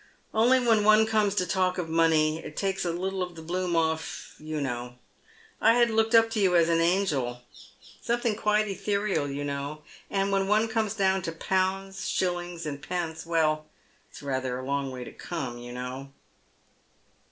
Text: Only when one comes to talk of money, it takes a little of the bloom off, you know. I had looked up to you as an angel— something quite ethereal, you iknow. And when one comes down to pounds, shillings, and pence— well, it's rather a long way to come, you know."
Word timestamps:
Only 0.33 0.59
when 0.59 0.83
one 0.83 1.05
comes 1.05 1.35
to 1.35 1.45
talk 1.45 1.77
of 1.77 1.87
money, 1.87 2.39
it 2.43 2.57
takes 2.57 2.83
a 2.85 2.91
little 2.91 3.21
of 3.21 3.35
the 3.35 3.43
bloom 3.43 3.75
off, 3.75 4.33
you 4.39 4.59
know. 4.59 4.95
I 5.61 5.75
had 5.75 5.91
looked 5.91 6.15
up 6.15 6.31
to 6.31 6.39
you 6.39 6.55
as 6.55 6.69
an 6.69 6.81
angel— 6.81 7.43
something 8.01 8.35
quite 8.35 8.67
ethereal, 8.67 9.29
you 9.29 9.43
iknow. 9.43 9.83
And 10.09 10.31
when 10.31 10.47
one 10.47 10.67
comes 10.69 10.95
down 10.95 11.21
to 11.21 11.31
pounds, 11.31 12.09
shillings, 12.09 12.65
and 12.65 12.81
pence— 12.81 13.27
well, 13.27 13.67
it's 14.09 14.23
rather 14.23 14.57
a 14.57 14.65
long 14.65 14.89
way 14.89 15.03
to 15.03 15.11
come, 15.11 15.59
you 15.59 15.71
know." 15.71 16.11